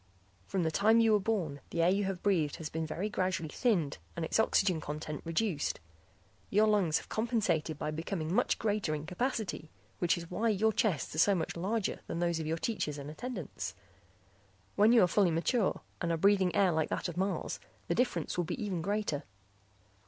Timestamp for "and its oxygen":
4.15-4.81